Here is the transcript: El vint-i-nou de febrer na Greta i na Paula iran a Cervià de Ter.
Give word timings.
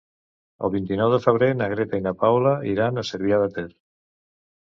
El 0.67 0.71
vint-i-nou 0.75 1.11
de 1.15 1.19
febrer 1.25 1.49
na 1.59 1.67
Greta 1.73 1.99
i 2.01 2.05
na 2.07 2.15
Paula 2.23 2.53
iran 2.71 2.97
a 3.01 3.05
Cervià 3.11 3.39
de 3.43 3.51
Ter. 3.59 3.69